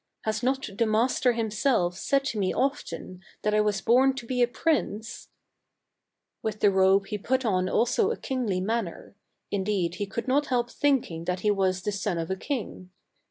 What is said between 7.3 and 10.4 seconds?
on also a kingly manner; indeed he could